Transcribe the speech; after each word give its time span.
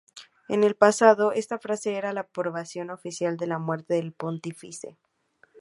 En 0.49 0.63
el 0.63 0.75
pasado, 0.75 1.31
esta 1.31 1.59
frase 1.59 1.93
era 1.95 2.11
la 2.11 2.21
aprobación 2.21 2.89
oficial 2.89 3.37
de 3.37 3.45
la 3.45 3.59
muerte 3.59 3.93
del 3.93 4.13
pontífice. 4.13 4.97